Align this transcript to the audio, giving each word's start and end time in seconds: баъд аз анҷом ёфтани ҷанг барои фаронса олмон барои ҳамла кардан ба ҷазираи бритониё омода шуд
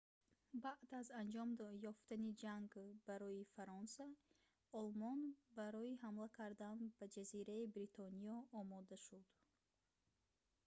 баъд 0.63 0.79
аз 0.99 1.07
анҷом 1.21 1.49
ёфтани 1.91 2.31
ҷанг 2.43 2.71
барои 3.07 3.49
фаронса 3.53 4.05
олмон 4.79 5.19
барои 5.57 5.99
ҳамла 6.03 6.27
кардан 6.39 6.77
ба 6.97 7.05
ҷазираи 7.15 7.71
бритониё 7.75 8.37
омода 8.59 8.97
шуд 9.05 9.25